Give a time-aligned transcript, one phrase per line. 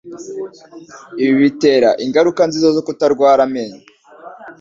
[1.23, 3.81] Ibi bitera ingaruka nziza zo kutarwara amenyo